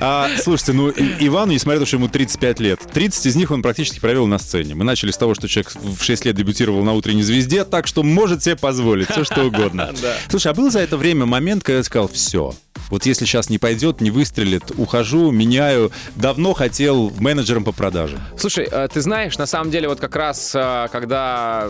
[0.00, 3.50] А, слушайте, ну, И- Ивану, несмотря на то, что ему 35 лет, 30 из них
[3.50, 4.76] он практически провел на сцене.
[4.76, 8.04] Мы начали с того, что человек в 6 лет дебютировал на «Утренней звезде», так что
[8.04, 9.92] может себе позволить все, что угодно.
[10.30, 12.54] Слушай, а был за это время момент, когда я сказал, все,
[12.90, 15.90] вот если сейчас не пойдет, не выстрелит, ухожу, меняю.
[16.16, 18.20] Давно хотел менеджером по продажам.
[18.36, 21.68] Слушай, э, ты знаешь, на самом деле, вот как раз, э, когда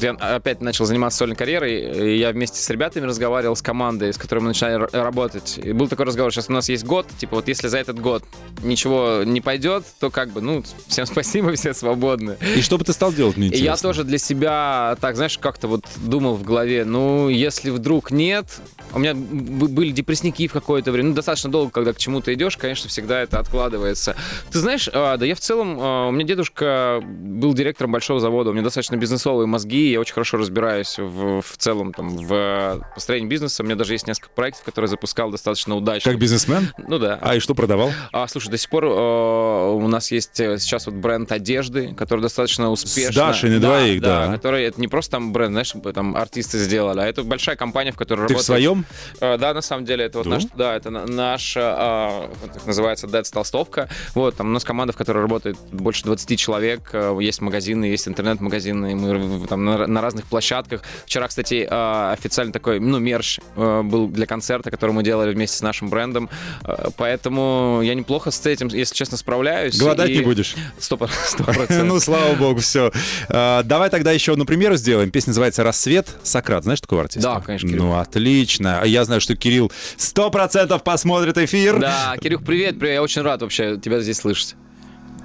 [0.00, 4.40] я опять начал заниматься сольной карьерой, я вместе с ребятами разговаривал с командой, с которой
[4.40, 5.58] мы начали р- работать.
[5.62, 8.22] И был такой разговор, сейчас у нас есть год, типа вот если за этот год
[8.62, 12.36] ничего не пойдет, то как бы, ну, всем спасибо, все свободны.
[12.56, 13.88] И что бы ты стал делать, мне И я интересно?
[13.88, 18.46] тоже для себя, так, знаешь, как-то вот думал в голове, ну, если вдруг нет,
[18.92, 22.88] у меня были депрессники в какое-то время, ну, достаточно долго, когда к чему-то идешь, конечно,
[22.88, 24.16] всегда это откладывается.
[24.50, 28.50] Ты знаешь, а, да я в целом, а, у меня дедушка был директором большого завода,
[28.50, 33.28] у меня достаточно бизнесовые мозги, я очень хорошо разбираюсь в, в целом там в построении
[33.28, 36.10] бизнеса, у меня даже есть несколько проектов, которые запускал достаточно удачно.
[36.10, 36.72] Как бизнесмен?
[36.78, 37.18] Ну да.
[37.20, 37.90] А и что продавал?
[38.12, 42.20] А, слушай, до сих пор э, у нас есть э, сейчас вот бренд одежды, который
[42.20, 43.14] достаточно успешно...
[43.14, 44.32] Дашей на двоих, да.
[44.32, 47.96] Который, это не просто там бренд, знаешь, там артисты сделали, а это большая компания, в
[47.96, 48.46] которой Ты в работает...
[48.46, 48.84] своем?
[49.20, 53.06] Э, да, на самом деле, это вот наш, да, это на- наша, вот так называется,
[53.06, 53.88] Dead Толстовка.
[54.14, 58.06] Вот, там у нас команда, в которой работает больше 20 человек, э, есть магазины, есть
[58.08, 60.82] интернет-магазины, мы там на, на разных площадках.
[61.06, 65.56] Вчера, кстати, э, официально такой, ну, мерч э, был для концерта, который мы делали вместе
[65.58, 66.28] с нашим брендом,
[66.64, 69.78] Э, поэтому я неплохо с этим, если честно, справляюсь.
[69.78, 70.54] Голодать И- не будешь?
[70.78, 71.84] Сто про- сто процентов.
[71.86, 72.92] Ну, слава богу, все.
[73.28, 75.10] Давай тогда еще одну примеру сделаем.
[75.10, 76.08] Песня называется «Рассвет».
[76.22, 77.34] Сократ, знаешь такого артиста?
[77.34, 77.84] Да, конечно, Кирилл.
[77.84, 78.80] Ну, отлично.
[78.80, 79.70] А Я знаю, что Кирилл
[80.10, 81.78] сто процентов посмотрит эфир.
[81.78, 84.56] Да, Кирюх, привет, привет, я очень рад вообще тебя здесь слышать.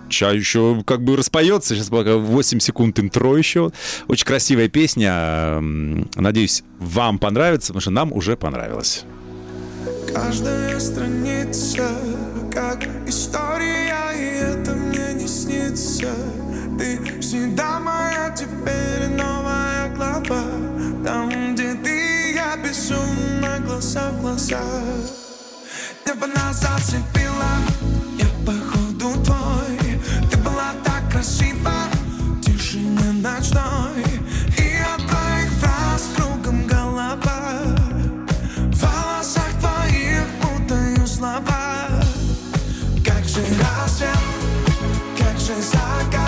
[0.09, 1.73] Ча еще как бы распоется.
[1.73, 3.71] Сейчас пока 8 секунд интро еще.
[4.07, 5.59] Очень красивая песня.
[6.15, 9.05] Надеюсь, вам понравится, потому что нам уже понравилось.
[10.13, 11.89] Каждая страница
[12.53, 16.13] как история, и это мне не снится.
[16.77, 20.43] Ты всегда моя теперь новая глава.
[21.03, 21.44] Там,
[22.65, 24.61] безумно глаза в глаза.
[26.05, 27.51] Небо нас зацепило,
[28.17, 29.99] я походу твой.
[30.31, 31.89] Ты была так красива,
[32.43, 34.03] тишине ночной.
[34.57, 37.17] И от твоих фраз кругом голова.
[38.71, 41.87] В волосах твоих путаю слова
[43.05, 44.17] Как же рассвет,
[45.17, 46.24] как же закат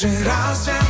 [0.00, 0.87] Как же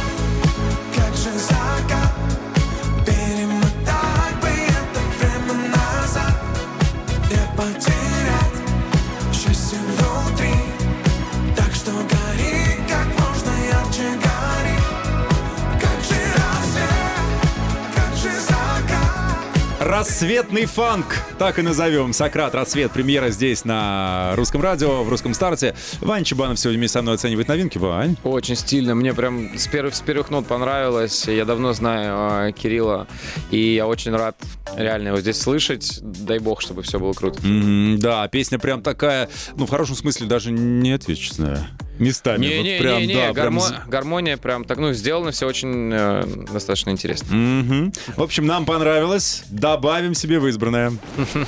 [19.99, 22.13] Рассветный фанк, так и назовем.
[22.13, 25.75] Сократ, рассвет, премьера здесь на русском радио, в русском старте.
[26.01, 27.79] Вань Чебанов сегодня вместе со мной оценивает новинки.
[27.79, 28.17] Вань.
[28.23, 28.95] Очень стильно.
[28.95, 31.27] Мне прям с первых, с первых нот понравилось.
[31.27, 33.09] Я давно знаю э, Кирилла.
[33.51, 34.37] И я очень рад
[34.77, 35.99] реально его здесь слышать.
[36.01, 37.41] Дай бог, чтобы все было круто.
[37.43, 41.67] М, Да, песня прям такая, ну, в хорошем смысле даже не ответственная.
[41.99, 42.39] Местами.
[42.47, 46.25] вот Не-не-не, прям, не, да, прям гармо- гармония прям так, ну, сделано все очень э,
[46.53, 47.35] достаточно интересно.
[47.35, 47.93] Мгм.
[48.17, 49.45] В общем, нам понравилось.
[49.49, 50.93] Добавим себе в избранное.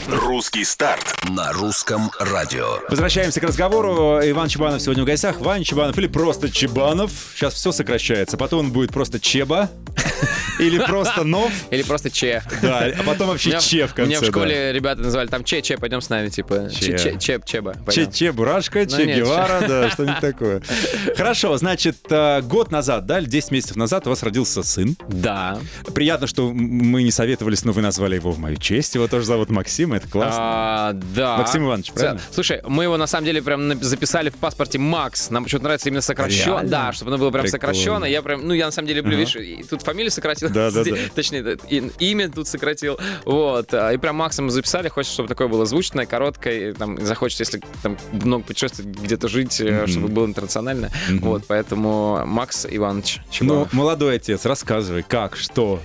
[0.09, 2.81] Русский старт на русском радио.
[2.89, 4.21] Возвращаемся к разговору.
[4.23, 5.41] Иван Чебанов сегодня в гостях.
[5.41, 7.11] Ваня Чебанов или просто Чебанов.
[7.35, 8.37] Сейчас все сокращается.
[8.37, 9.71] Потом он будет просто Чеба.
[10.61, 11.53] Или просто Нов.
[11.71, 12.43] Или просто Че.
[12.63, 14.11] Да, а потом вообще Че в конце.
[14.11, 16.69] Меня в школе ребята называли там Че, Че, пойдем с нами, типа.
[16.71, 16.99] Че.
[16.99, 17.75] Че, Че, Че, Чеба.
[17.91, 18.07] Че.
[18.07, 20.63] Че Бурашка, Ну, Че Гевара, да, что-нибудь такое.
[21.17, 24.97] Хорошо, значит, э, год назад, да, или 10 месяцев назад у вас родился сын.
[25.09, 25.59] Да.
[25.95, 28.95] Приятно, что мы не советовались, но вы назвали его в мою честь.
[28.95, 30.41] Его тоже зовут Максим, это классно.
[30.41, 31.39] А, да.
[31.39, 32.21] Максим Иванович, правильно?
[32.33, 35.31] Слушай, мы его на самом деле прям записали в паспорте Макс.
[35.31, 36.65] Нам почему-то нравится именно сокращенно.
[36.65, 38.05] Да, чтобы оно было прям сокращенно.
[38.05, 40.49] Я прям, ну, я на самом деле люблю, видишь, и тут фамилию сократил.
[40.51, 40.91] Да, да, да.
[41.15, 41.59] Точнее,
[41.99, 42.99] имя тут сократил.
[43.25, 43.73] Вот.
[43.75, 44.89] а, И прям Максом мы записали.
[44.89, 46.75] Хочется, чтобы такое было звучное, короткое.
[46.75, 50.91] Там захочется, если там много путешествовать, где-то жить, э, чтобы было интернационально.
[51.21, 53.73] Вот, поэтому Макс Иванович Ну, Чебанов.
[53.73, 55.81] молодой отец, рассказывай, как, что.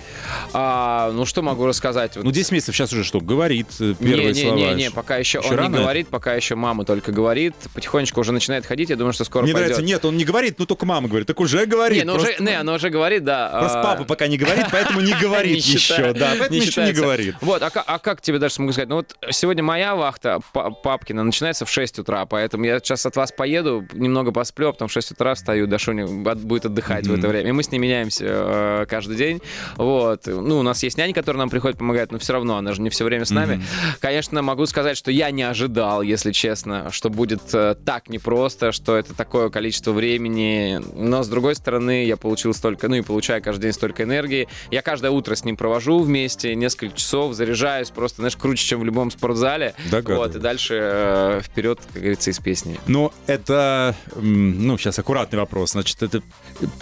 [0.53, 2.13] А, ну, что могу рассказать?
[2.15, 4.55] Ну, 10 месяцев сейчас уже что, говорит э, первые не, слова?
[4.55, 7.53] Не, не, не, пока еще, Еще он рано не говорит, пока еще мама только говорит.
[7.73, 8.89] Потихонечку уже начинает ходить.
[8.89, 9.69] Я думаю, что скоро Мне пойдет.
[9.71, 11.97] нравится, нет, он не говорит, ну только мама говорит, так уже говорит.
[11.99, 13.49] Не, ну просто, уже, не, она уже говорит, да.
[13.60, 17.36] просто папа пока не говорит, поэтому не говорит еще, да, поэтому еще не говорит.
[17.41, 18.89] Вот, а, а как тебе даже могу сказать?
[18.89, 23.15] Ну вот сегодня моя вахта, па- папкина, начинается в 6 утра, поэтому я сейчас от
[23.15, 27.28] вас поеду, немного посплю, а потом в 6 утра встаю, Дашуня будет отдыхать в это
[27.28, 27.50] время.
[27.50, 29.41] И мы с ней меняемся э, каждый день.
[29.76, 30.28] Вот.
[30.28, 32.89] Ну, у нас есть няня, которая нам приходит, помогает, но все равно она же не
[32.89, 33.62] все время с нами.
[34.00, 38.95] Конечно, могу сказать, что я не ожидал, если честно, что будет э, так непросто, что
[38.95, 40.82] это такое количество времени.
[40.95, 44.47] Но, с другой стороны, я получил столько, ну и получаю каждый день столько энергии.
[44.71, 48.85] Я каждое утро с ним провожу вместе, несколько часов, заряжаюсь просто, знаешь, круче, чем в
[48.85, 49.75] любом спортзале.
[50.17, 52.79] Вот, и дальше э, вперед, как говорится, из песни.
[52.88, 55.71] Ну, это, ну, сейчас аккуратный вопрос.
[55.71, 56.21] Значит, это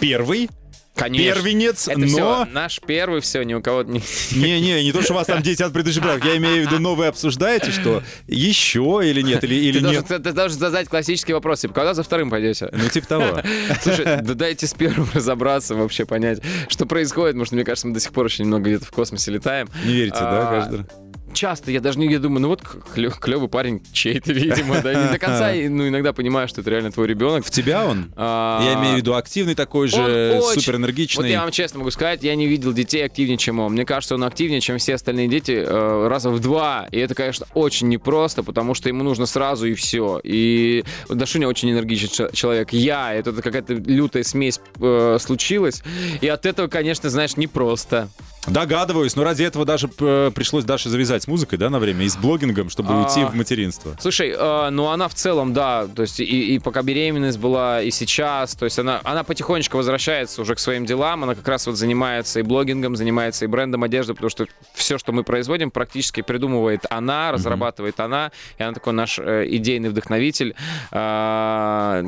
[0.00, 0.48] первый
[0.94, 1.34] Конечно.
[1.42, 2.06] первенец, Это но...
[2.06, 4.00] все наш первый, все, ни у кого не...
[4.32, 6.24] Не-не, не то, что у вас там дети от предыдущих браков.
[6.24, 10.06] Я имею в виду, но вы обсуждаете, что еще или нет, или, или Ты нет.
[10.06, 12.68] должен, ты должен задать классический вопрос, типа, когда за вторым пойдете?
[12.72, 13.40] Ну, типа того.
[13.82, 17.44] Слушай, да дайте с первым разобраться, вообще понять, что происходит.
[17.44, 19.68] Что, мне кажется, мы до сих пор еще немного где-то в космосе летаем.
[19.84, 20.86] Не верите, да, А, каждый раз?
[21.34, 25.18] Часто, я даже не я думаю, ну вот клевый парень чей-то, видимо, да, не до
[25.18, 27.44] конца, ну, иногда понимаю, что это реально твой ребенок.
[27.44, 28.12] В тебя он?
[28.16, 29.96] А, Я имею в виду активный такой же,
[30.40, 31.30] очень- супер Вот энергичный.
[31.30, 33.72] я вам честно могу сказать, я не видел детей активнее, чем он.
[33.72, 36.86] Мне кажется, он активнее, чем все остальные дети э, раза в два.
[36.90, 40.20] И это, конечно, очень непросто, потому что ему нужно сразу и все.
[40.22, 42.72] И вот Дашуня очень энергичный чел- человек.
[42.72, 45.82] Я, это какая-то лютая смесь э, случилась.
[46.20, 48.08] И от этого, конечно, знаешь, непросто.
[48.46, 52.08] Догадываюсь, но ради этого даже э, пришлось Даше завязать с музыкой, да, на время, и
[52.08, 53.02] с блогингом, чтобы А.
[53.02, 53.96] уйти в материнство.
[53.98, 57.90] Слушай, э, ну она в целом, да, то есть и, и пока беременность была, и
[57.90, 61.76] сейчас, то есть она, она потихонечку возвращается уже к своим делам, она как раз вот
[61.76, 66.84] занимается и блогингом, занимается и брендом одежды, потому что все, что мы производим, практически придумывает
[66.90, 70.54] она, разрабатывает она, и она такой наш э, идейный вдохновитель.
[70.90, 72.04] А,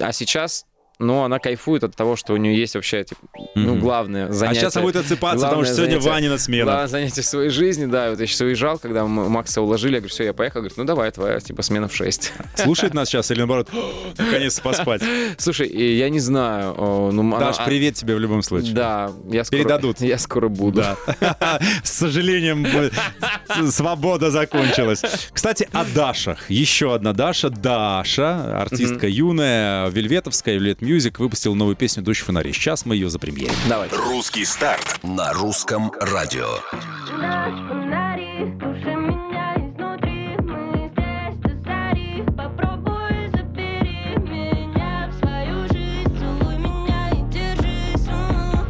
[0.00, 0.66] а сейчас
[1.00, 3.20] но она кайфует от того, что у нее есть вообще, типа,
[3.54, 4.60] ну, главное А занятие.
[4.60, 6.64] сейчас она будет отсыпаться, потому что сегодня занятие- Ванина смена.
[6.64, 8.10] Главное занятие в своей жизни, да.
[8.10, 10.60] Вот я сейчас уезжал, когда мы Макса уложили, я говорю, все, я поехал.
[10.60, 12.32] Говорит, ну давай, твоя, типа, смена в 6.
[12.56, 13.68] Слушает нас сейчас или наоборот,
[14.18, 15.02] наконец-то поспать.
[15.38, 16.74] Слушай, я не знаю.
[16.76, 18.74] о, Ну, она- Даш, а- привет тебе в любом случае.
[18.74, 20.00] Да, я скоро, Передадут.
[20.10, 20.82] Я скоро буду.
[20.82, 20.96] Да.
[21.82, 22.90] К сожалению, э,
[23.70, 25.02] свобода закончилась.
[25.32, 26.50] Кстати, о Дашах.
[26.50, 27.48] Еще одна Даша.
[27.50, 32.52] Даша, артистка юная, вельветовская, Velvet Music, выпустила новую песню «Дождь фонари».
[32.52, 33.54] Сейчас мы ее запремьерим.
[33.68, 33.88] Давай.
[33.92, 36.48] Русский старт на русском радио.
[37.16, 46.18] Дождь, фонари, души меня изнутри Мы здесь до зари Попробуй забери меня в свою жизнь
[46.18, 48.66] Целуй меня и держись м.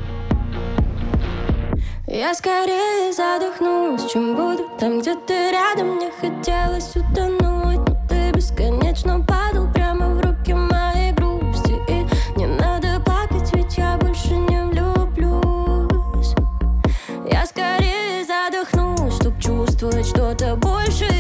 [2.07, 9.25] Я скорее задохнусь, чем буду Там, где ты рядом, мне хотелось утонуть Но ты бесконечно
[20.31, 21.20] что-то большее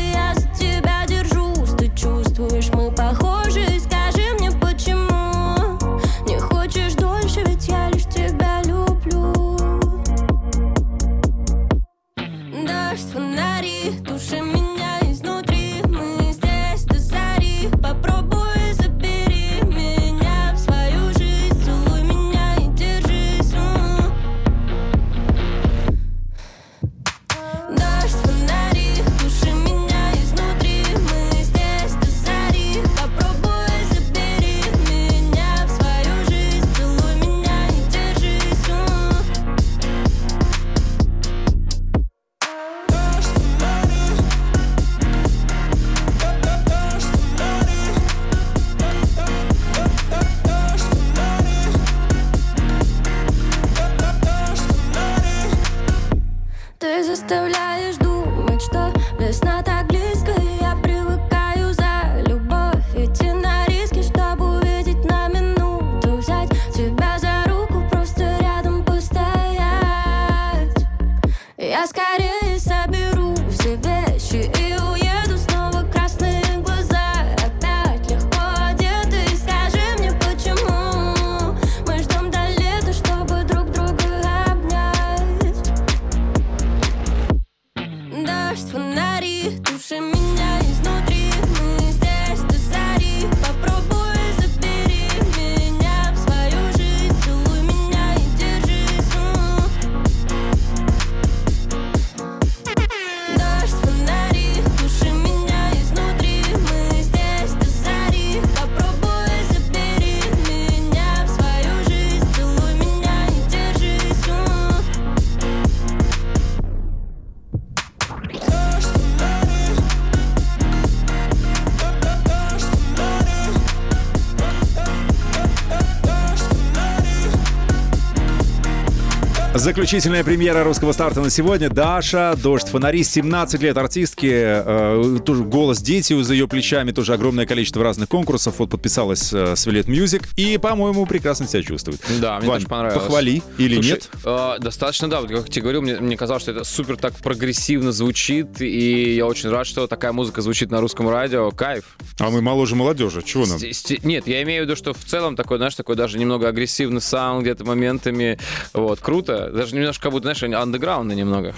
[129.61, 131.68] Заключительная премьера русского старта на сегодня.
[131.68, 137.44] Даша, Дождь, фонари, 17 лет артистки, э, тоже голос дети за ее плечами, тоже огромное
[137.44, 138.55] количество разных конкурсов.
[138.57, 142.01] Вот подписалась э, с Velvet Music и, по-моему, прекрасно себя чувствует.
[142.23, 143.03] Да, мне Вань, тоже понравилось.
[143.05, 144.11] Похвали или Слушай, нет?
[144.25, 145.20] э, достаточно, да.
[145.20, 149.15] Вот как я тебе говорил, мне, мне казалось, что это супер так прогрессивно звучит, и
[149.15, 151.50] я очень рад, что такая музыка звучит на русском радио.
[151.50, 151.85] Кайф.
[152.19, 153.58] А мы моложе молодежи, чего нам?
[153.58, 156.48] Сти- сти- Нет, я имею в виду, что в целом такой, знаешь, такой даже немного
[156.48, 158.38] агрессивный саунд где-то моментами.
[158.73, 159.50] Вот, круто.
[159.53, 161.55] Даже немножко как будто, знаешь, андеграунда немного.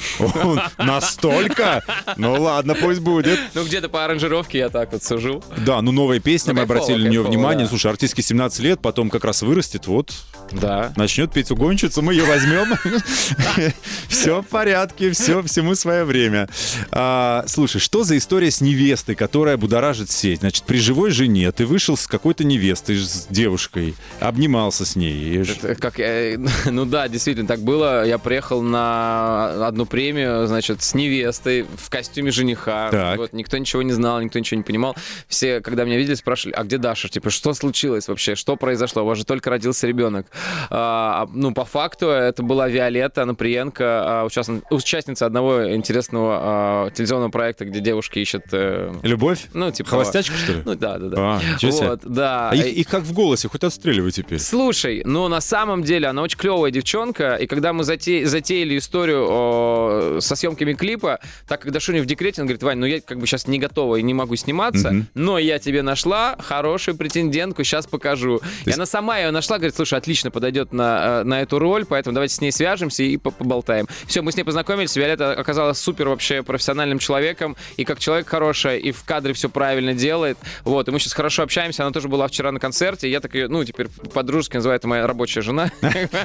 [0.78, 1.82] Настолько?
[2.16, 3.38] Ну ладно, пусть будет.
[3.55, 5.43] Ну, где-то по аранжировке я так вот сужу.
[5.59, 7.66] Да, ну новая песня, Ну, мы обратили на нее внимание.
[7.66, 10.12] Слушай, артистке 17 лет, потом как раз вырастет, вот,
[10.51, 10.93] Да.
[10.97, 12.74] начнет петь угонщицу, мы ее возьмем.
[14.09, 16.49] Все в порядке, все, всему свое время.
[16.90, 20.40] А, Слушай, что за история с невестой, которая будоражит сеть?
[20.40, 25.45] Значит, при живой жене ты вышел с какой-то невестой, с девушкой, обнимался с ней.
[25.80, 27.82] Как я, ну да, действительно, так было.
[28.05, 32.91] Я приехал на одну премию, значит, с невестой в костюме жениха.
[32.91, 33.18] Так.
[33.18, 34.97] Вот, никто ничего не знал, никто ничего не понимал.
[35.28, 37.09] Все, когда меня видели, спрашивали, а где Даша?
[37.09, 38.35] Типа, что случилось вообще?
[38.35, 39.03] Что произошло?
[39.03, 40.26] У вас же только родился ребенок.
[40.70, 47.30] А, ну, по факту, это была Виолетта Анаприенко, а, участн- участница одного интересного а, телевизионного
[47.30, 48.45] проекта, где девушки ищут...
[48.53, 49.47] э, Любовь?
[49.53, 49.91] ну, типа...
[49.91, 50.62] Холостячка, что ли?
[50.64, 51.16] Ну, да, да, да.
[51.18, 51.41] А.
[51.62, 52.51] Вот, да.
[52.51, 54.39] А их, их как в голосе, хоть отстреливай теперь.
[54.39, 59.26] Слушай, ну на самом деле она очень клевая девчонка, и когда мы зате- затеяли историю
[59.28, 63.18] о, со съемками клипа, так как Дашуня в декрете, он говорит, Вань, ну я как
[63.18, 65.06] бы сейчас не готова и не могу сниматься, Мгм.
[65.14, 68.40] но я тебе нашла хорошую претендентку, сейчас покажу.
[68.64, 71.84] И есть- она сама ее нашла, говорит, слушай, отлично подойдет на, э, на эту роль,
[71.84, 73.86] поэтому давайте с ней свяжемся и по- поболтаем.
[74.06, 78.78] Все, мы с ней познакомились, Виолетта оказалась супер вообще профессиональным человеком, и как человек хорошая,
[78.78, 82.28] и в кадре все правильно делает, вот, и мы сейчас хорошо общаемся, она тоже была
[82.28, 85.70] вчера на концерте, и я так ее, ну, теперь по-дружески называю, это моя рабочая жена.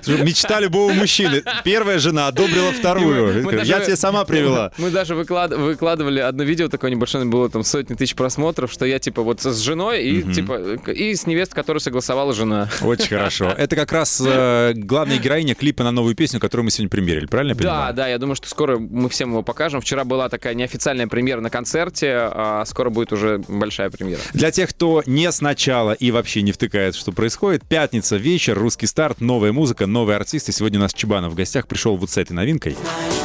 [0.07, 1.36] Мечта любого мужчины.
[1.63, 3.43] Первая жена одобрила вторую.
[3.43, 4.71] Мы Я даже- тебе сама привела.
[4.77, 8.99] Мы даже выклад- выкладывали одно видео такое небольшое, было там сотни тысяч просмотров, что я
[8.99, 12.69] типа вот с женой и типа и с невестой, которую согласовала жена.
[12.81, 13.53] Очень хорошо.
[13.57, 17.51] Это как раз э, главная героиня клипа на новую песню, которую мы сегодня примерили, правильно
[17.51, 19.81] я Да, да, я думаю, что скоро мы всем его покажем.
[19.81, 24.21] Вчера была такая неофициальная премьера на концерте, а скоро будет уже большая премьера.
[24.33, 29.21] Для тех, кто не сначала и вообще не втыкает, что происходит, пятница, вечер, русский старт,
[29.21, 30.51] новая музыка, новые артисты.
[30.51, 32.75] Сегодня у нас Чебанов в гостях пришел вот с этой новинкой.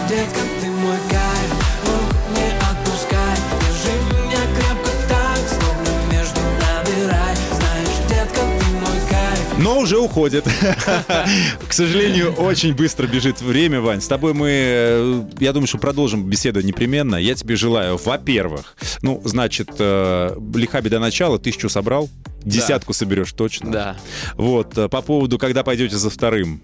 [0.08, 1.52] Детка, ты мой кайф,
[1.86, 9.00] рук не отпускай Держи меня крепко так, словно между нами рай Знаешь, детка, ты мой
[9.08, 10.44] кайф Но уже уходит.
[11.68, 14.00] К сожалению, очень быстро бежит время, Вань.
[14.00, 17.16] С тобой мы, э, я думаю, что продолжим беседу непременно.
[17.16, 22.10] Я тебе желаю, во-первых, ну, значит, э, лиха беда начала, тысячу собрал,
[22.44, 23.70] десятку соберешь точно.
[23.70, 23.96] Да.
[24.34, 26.60] Вот, э, по поводу, когда пойдете за вторым,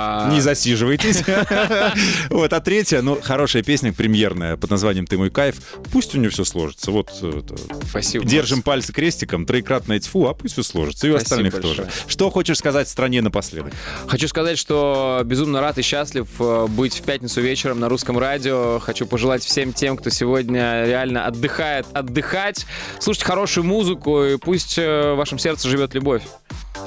[0.00, 1.22] А, не засиживайтесь.
[2.30, 5.56] Вот, а третья, ну, хорошая песня, премьерная, под названием «Ты мой кайф».
[5.92, 6.90] Пусть у нее все сложится.
[6.90, 7.42] Вот, э,
[7.88, 8.24] Спасибо.
[8.24, 11.06] держим пальцы крестиком, троекратное тьфу, а пусть все сложится.
[11.06, 11.88] И у остальных тоже.
[12.06, 13.72] Что хочешь сказать стране напоследок?
[14.06, 18.78] Хочу сказать, что безумно рад и счастлив э, быть в пятницу вечером на русском радио.
[18.78, 22.66] Хочу пожелать всем тем, кто сегодня реально отдыхает, отдыхать.
[23.00, 26.22] Слушать хорошую музыку, и пусть э, в вашем сердце живет любовь.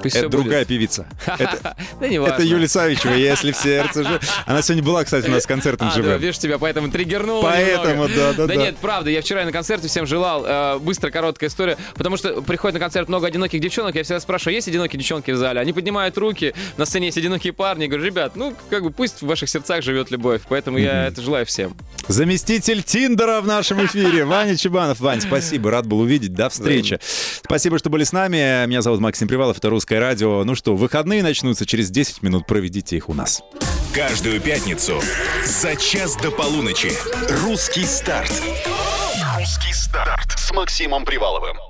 [0.03, 0.43] Пусть Это всё будет.
[0.43, 1.07] другая певица.
[1.39, 2.33] Это, Да не важно.
[2.35, 4.19] это Юлия Савичева, если в сердце же.
[4.45, 6.17] Она сегодня была, кстати, у нас с концертом А, да, живем.
[6.19, 8.13] видишь, тебя поэтому триггернуло Поэтому, немного.
[8.15, 8.55] да, да, да.
[8.55, 10.43] нет, правда, я вчера на концерте всем желал.
[10.45, 11.77] э, быстро, короткая история.
[11.95, 15.37] Потому что приходит на концерт много одиноких девчонок, я всегда спрашиваю, есть одинокие девчонки в
[15.37, 15.59] зале?
[15.59, 17.83] Они поднимают руки, на сцене есть одинокие парни.
[17.83, 20.41] Я говорю, ребят, ну, как бы пусть в ваших сердцах живет любовь.
[20.49, 21.73] Поэтому я это желаю всем.
[22.07, 24.25] Заместитель Тиндера в нашем эфире.
[24.25, 24.99] Ваня Чебанов.
[24.99, 26.33] Вань, спасибо, рад был увидеть.
[26.33, 26.99] До встречи.
[27.43, 28.65] Спасибо, что были с нами.
[28.67, 30.43] Меня зовут Максим Привалов, это «Русское радио».
[30.43, 32.47] Ну что, выходные начнутся через 10 минут.
[32.47, 33.43] Проведите их у нас.
[33.93, 34.99] Каждую пятницу
[35.45, 36.91] за час до полуночи.
[37.43, 38.31] Русский старт.
[39.37, 41.59] Русский старт с Максимом Приваловым.